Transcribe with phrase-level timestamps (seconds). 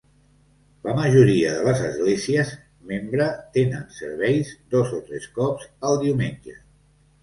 [0.87, 2.55] La majoria de les esglésies
[2.95, 3.29] membre
[3.61, 6.63] tenen serveis dos o tres cops el diumenge.